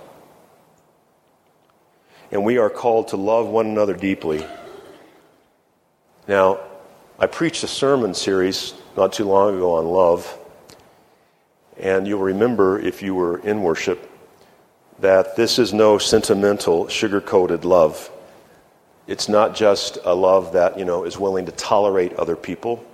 And 2.31 2.45
we 2.45 2.57
are 2.57 2.69
called 2.69 3.09
to 3.09 3.17
love 3.17 3.47
one 3.47 3.65
another 3.65 3.93
deeply. 3.93 4.45
Now, 6.27 6.59
I 7.19 7.27
preached 7.27 7.63
a 7.63 7.67
sermon 7.67 8.13
series 8.13 8.73
not 8.95 9.13
too 9.13 9.25
long 9.25 9.55
ago 9.55 9.75
on 9.75 9.85
love. 9.85 10.38
And 11.77 12.07
you'll 12.07 12.21
remember, 12.21 12.79
if 12.79 13.01
you 13.01 13.15
were 13.15 13.39
in 13.39 13.63
worship, 13.63 14.11
that 15.01 15.36
this 15.36 15.58
is 15.58 15.74
no 15.74 15.98
sentimental, 15.98 16.88
sugar 16.88 17.20
coated 17.20 17.65
love. 17.65 18.10
It's 19.08 19.27
not 19.27 19.55
just 19.55 19.98
a 20.05 20.13
love 20.13 20.53
that, 20.53 20.77
you 20.77 20.86
know, 20.86 21.03
is 21.03 21.17
willing 21.17 21.48
to 21.48 21.51
tolerate 21.51 22.13
other 22.13 22.36
people 22.36 22.86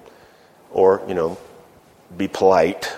or, 0.72 1.04
you 1.08 1.14
know, 1.14 1.38
be 2.16 2.30
polite, 2.30 2.96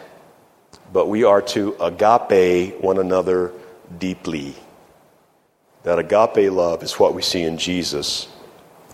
but 0.94 1.08
we 1.08 1.24
are 1.24 1.42
to 1.42 1.76
agape 1.82 2.80
one 2.82 3.00
another 3.00 3.52
deeply. 3.98 4.56
That 5.84 5.98
agape 5.98 6.52
love 6.52 6.84
is 6.84 7.00
what 7.00 7.16
we 7.16 7.24
see 7.24 7.42
in 7.42 7.58
Jesus 7.58 8.28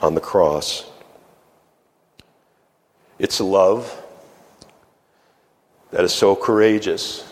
on 0.01 0.15
the 0.15 0.21
cross. 0.21 0.89
It's 3.19 3.39
a 3.39 3.43
love 3.43 4.01
that 5.91 6.05
is 6.05 6.13
so 6.13 6.35
courageous 6.35 7.29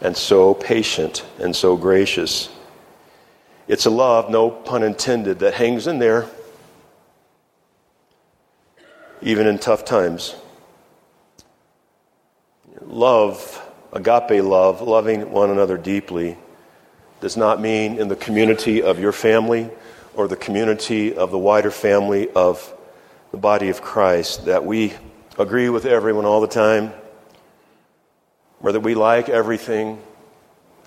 and 0.00 0.16
so 0.16 0.54
patient 0.54 1.24
and 1.38 1.54
so 1.54 1.76
gracious. 1.76 2.48
It's 3.68 3.86
a 3.86 3.90
love, 3.90 4.30
no 4.30 4.50
pun 4.50 4.82
intended, 4.82 5.40
that 5.40 5.54
hangs 5.54 5.86
in 5.86 5.98
there 5.98 6.28
even 9.22 9.46
in 9.46 9.58
tough 9.58 9.84
times. 9.84 10.34
Love, 12.80 13.60
agape 13.92 14.42
love, 14.42 14.80
loving 14.80 15.30
one 15.30 15.50
another 15.50 15.76
deeply, 15.76 16.36
does 17.20 17.36
not 17.36 17.60
mean 17.60 17.98
in 17.98 18.08
the 18.08 18.16
community 18.16 18.82
of 18.82 18.98
your 18.98 19.12
family 19.12 19.70
or 20.14 20.26
the 20.26 20.36
community 20.36 21.14
of 21.14 21.30
the 21.30 21.38
wider 21.38 21.70
family 21.70 22.30
of 22.30 22.74
the 23.30 23.36
body 23.36 23.68
of 23.68 23.82
Christ 23.82 24.46
that 24.46 24.64
we 24.64 24.94
agree 25.38 25.68
with 25.68 25.84
everyone 25.84 26.24
all 26.24 26.40
the 26.40 26.48
time, 26.48 26.92
whether 28.60 28.78
we 28.78 28.94
like 28.94 29.28
everything 29.28 30.00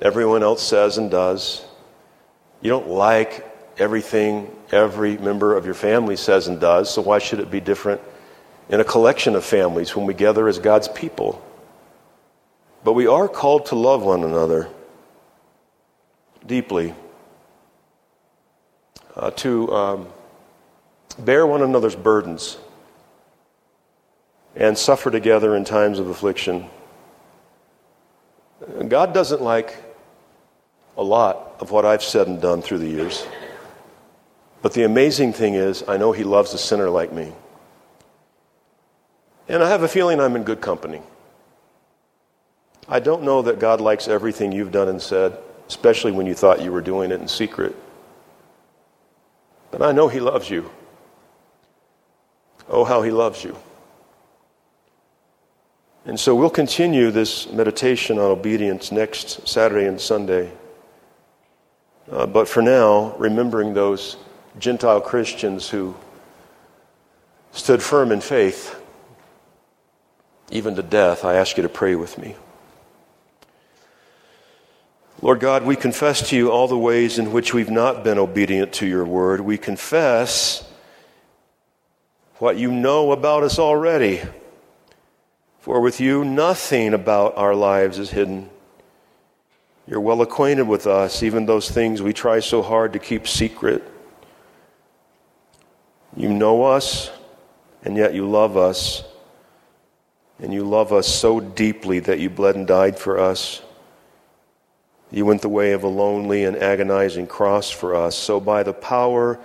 everyone 0.01 0.44
else 0.44 0.62
says 0.62 0.98
and 0.98 1.12
does. 1.12 1.63
You 2.62 2.70
don't 2.70 2.88
like 2.88 3.46
everything 3.77 4.53
every 4.72 5.18
member 5.18 5.56
of 5.56 5.65
your 5.65 5.74
family 5.74 6.15
says 6.15 6.48
and 6.48 6.59
does, 6.59 6.94
so 6.94 7.01
why 7.01 7.20
should 7.20 7.40
it 7.40 7.51
be 7.51 7.59
different 7.59 8.01
in 8.70 8.79
a 8.79 8.83
collection 8.83 9.36
of 9.36 9.44
families 9.44 9.96
when 9.96 10.05
we 10.05 10.14
gather 10.14 10.48
as 10.48 10.59
God's 10.59 10.88
people? 10.88 11.44
But 12.83 12.94
we 12.94 13.07
are 13.07 13.27
called 13.27 13.68
to 13.68 13.75
love 13.75 14.03
one 14.03 14.24
another 14.24 14.70
deeply, 16.46 16.94
uh, 19.16 19.31
to 19.31 19.74
um, 19.74 20.07
bear 21.20 21.48
one 21.48 21.62
another's 21.62 21.96
burdens, 21.96 22.57
and 24.55 24.77
suffer 24.77 25.09
together 25.09 25.55
in 25.55 25.64
times 25.64 25.98
of 26.00 26.09
affliction. 26.09 26.70
God 28.89 29.13
doesn't 29.13 29.41
like 29.41 29.77
a 30.98 31.03
lot 31.03 31.55
of 31.59 31.72
what 31.72 31.85
I've 31.85 32.03
said 32.03 32.27
and 32.27 32.41
done 32.41 32.61
through 32.61 32.79
the 32.79 32.89
years. 32.89 33.25
But 34.61 34.74
the 34.74 34.83
amazing 34.83 35.33
thing 35.33 35.55
is, 35.55 35.83
I 35.87 35.98
know 35.98 36.11
He 36.11 36.24
loves 36.24 36.53
a 36.53 36.57
sinner 36.57 36.89
like 36.89 37.11
me. 37.11 37.33
And 39.50 39.61
I 39.61 39.69
have 39.69 39.83
a 39.83 39.87
feeling 39.87 40.19
I'm 40.19 40.35
in 40.35 40.43
good 40.43 40.61
company. 40.61 41.01
I 42.87 43.00
don't 43.00 43.24
know 43.24 43.41
that 43.41 43.59
God 43.59 43.81
likes 43.81 44.07
everything 44.07 44.51
you've 44.51 44.72
done 44.72 44.87
and 44.87 45.01
said, 45.01 45.37
especially 45.67 46.11
when 46.11 46.25
you 46.25 46.33
thought 46.33 46.61
you 46.61 46.72
were 46.72 46.81
doing 46.81 47.11
it 47.11 47.19
in 47.19 47.27
secret. 47.27 47.75
But 49.72 49.81
I 49.81 49.91
know 49.91 50.07
He 50.07 50.19
loves 50.19 50.50
you. 50.50 50.69
Oh, 52.69 52.83
how 52.83 53.01
He 53.01 53.11
loves 53.11 53.43
you. 53.43 53.57
And 56.05 56.20
so 56.20 56.35
we'll 56.35 56.50
continue 56.50 57.11
this 57.11 57.50
meditation 57.51 58.20
on 58.20 58.25
obedience 58.25 58.92
next 58.92 59.48
Saturday 59.48 59.87
and 59.87 60.00
Sunday. 60.00 60.51
Uh, 62.11 62.25
but 62.25 62.50
for 62.50 62.61
now, 62.61 63.16
remembering 63.18 63.74
those 63.74 64.18
Gentile 64.59 65.00
Christians 65.00 65.70
who 65.70 65.96
stood 67.53 67.81
firm 67.81 68.11
in 68.11 68.20
faith, 68.20 68.75
even 70.51 70.75
to 70.75 70.83
death, 70.83 71.24
I 71.24 71.35
ask 71.35 71.55
you 71.55 71.63
to 71.63 71.70
pray 71.70 71.96
with 71.96 72.18
me. 72.18 72.35
Lord 75.22 75.39
God, 75.39 75.63
we 75.63 75.77
confess 75.77 76.29
to 76.31 76.35
you 76.35 76.51
all 76.51 76.68
the 76.68 76.77
ways 76.77 77.18
in 77.18 77.31
which 77.31 77.53
we've 77.53 77.72
not 77.72 78.03
been 78.03 78.18
obedient 78.18 78.74
to 78.74 78.85
your 78.85 79.05
word. 79.05 79.39
We 79.39 79.57
confess 79.57 80.70
what 82.39 82.57
you 82.57 82.74
know 82.74 83.13
about 83.13 83.44
us 83.44 83.57
already. 83.57 84.22
For 85.64 85.80
with 85.80 86.02
you, 86.02 86.26
nothing 86.26 86.94
about 86.94 87.38
our 87.38 87.56
lives 87.56 87.98
is 87.98 88.12
hidden. 88.12 88.50
You're 89.88 90.02
well 90.02 90.22
acquainted 90.22 90.68
with 90.68 90.86
us, 90.88 91.24
even 91.24 91.46
those 91.46 91.72
things 91.72 92.02
we 92.02 92.12
try 92.12 92.42
so 92.42 92.62
hard 92.62 92.92
to 92.92 93.00
keep 93.00 93.30
secret. 93.30 93.82
You 96.18 96.34
know 96.34 96.64
us, 96.64 97.12
and 97.86 97.96
yet 97.96 98.14
you 98.14 98.30
love 98.30 98.58
us. 98.58 99.06
And 100.38 100.54
you 100.54 100.66
love 100.66 100.92
us 100.92 101.08
so 101.08 101.40
deeply 101.40 102.00
that 102.00 102.20
you 102.20 102.30
bled 102.30 102.58
and 102.58 102.68
died 102.68 103.00
for 103.00 103.18
us. 103.18 103.62
You 105.12 105.26
went 105.26 105.44
the 105.44 105.48
way 105.48 105.72
of 105.72 105.84
a 105.84 105.88
lonely 105.88 106.44
and 106.44 106.58
agonizing 106.58 107.28
cross 107.28 107.70
for 107.70 107.96
us. 107.96 108.18
So, 108.18 108.42
by 108.42 108.64
the 108.64 108.74
power 108.74 109.40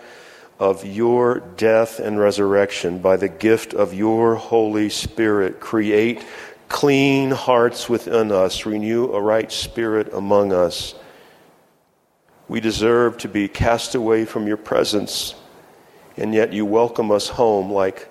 of 0.59 0.85
your 0.85 1.40
death 1.57 2.01
and 2.01 2.18
resurrection, 2.18 2.99
by 2.99 3.16
the 3.16 3.29
gift 3.29 3.75
of 3.75 3.94
your 3.94 4.35
Holy 4.35 4.88
Spirit, 4.88 5.61
create 5.61 6.25
clean 6.68 7.31
hearts 7.31 7.88
within 7.88 8.33
us, 8.33 8.66
renew 8.66 9.12
a 9.12 9.21
right 9.21 9.51
spirit 9.51 10.12
among 10.12 10.53
us. 10.53 10.94
We 12.49 12.61
deserve 12.61 13.18
to 13.18 13.29
be 13.29 13.47
cast 13.47 13.94
away 13.94 14.25
from 14.25 14.47
your 14.47 14.57
presence, 14.57 15.35
and 16.16 16.35
yet 16.35 16.53
you 16.53 16.66
welcome 16.66 17.11
us 17.11 17.29
home 17.29 17.73
like 17.73 18.09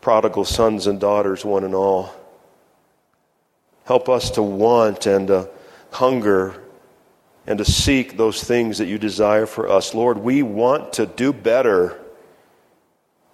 prodigal 0.00 0.44
sons 0.44 0.86
and 0.86 1.00
daughters, 1.00 1.44
one 1.44 1.64
and 1.64 1.74
all. 1.74 2.14
Help 3.84 4.08
us 4.08 4.30
to 4.30 4.42
want 4.42 5.06
and 5.06 5.28
to 5.28 5.48
hunger 5.90 6.62
and 7.46 7.58
to 7.58 7.64
seek 7.64 8.16
those 8.16 8.42
things 8.42 8.78
that 8.78 8.86
you 8.86 8.98
desire 8.98 9.46
for 9.46 9.68
us. 9.68 9.94
Lord, 9.94 10.18
we 10.18 10.42
want 10.42 10.94
to 10.94 11.06
do 11.06 11.32
better. 11.32 11.98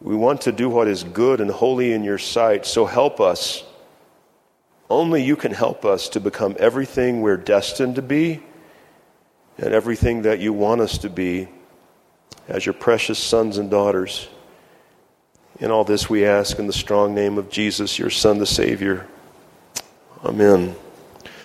We 0.00 0.14
want 0.14 0.42
to 0.42 0.52
do 0.52 0.68
what 0.68 0.88
is 0.88 1.02
good 1.04 1.40
and 1.40 1.50
holy 1.50 1.92
in 1.92 2.04
your 2.04 2.18
sight. 2.18 2.66
So 2.66 2.84
help 2.84 3.20
us. 3.20 3.64
Only 4.90 5.22
you 5.22 5.36
can 5.36 5.52
help 5.52 5.84
us 5.84 6.10
to 6.10 6.20
become 6.20 6.56
everything 6.58 7.22
we're 7.22 7.38
destined 7.38 7.94
to 7.94 8.02
be 8.02 8.42
and 9.56 9.72
everything 9.72 10.22
that 10.22 10.38
you 10.40 10.52
want 10.52 10.80
us 10.82 10.98
to 10.98 11.08
be 11.08 11.48
as 12.48 12.66
your 12.66 12.74
precious 12.74 13.18
sons 13.18 13.56
and 13.56 13.70
daughters. 13.70 14.28
In 15.60 15.70
all 15.70 15.84
this 15.84 16.10
we 16.10 16.26
ask 16.26 16.58
in 16.58 16.66
the 16.66 16.72
strong 16.72 17.14
name 17.14 17.38
of 17.38 17.48
Jesus, 17.48 17.98
your 17.98 18.10
Son, 18.10 18.38
the 18.38 18.46
Savior. 18.46 19.06
Amen. 20.24 20.74